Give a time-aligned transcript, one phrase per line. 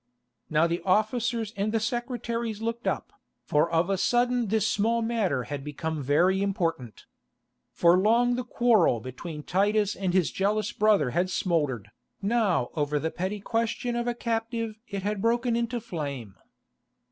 [0.49, 3.13] Now the officers and the secretaries looked up,
[3.45, 7.05] for of a sudden this small matter had become very important.
[7.71, 13.11] For long the quarrel between Titus and his jealous brother had smouldered, now over the
[13.11, 16.33] petty question of a captive it had broken into flame.